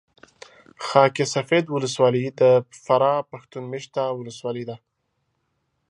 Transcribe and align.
خاک 0.85 1.15
سفید 1.33 1.65
ولسوالي 1.69 2.23
د 2.39 2.41
فراه 2.85 3.27
پښتون 3.31 3.63
مېشته 3.73 4.01
ولسوالي 4.19 4.63
ده 4.69 4.75